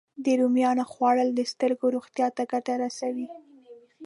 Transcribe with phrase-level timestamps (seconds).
[0.23, 3.27] د رومیانو خوړل د سترګو روغتیا ته ګټه رسوي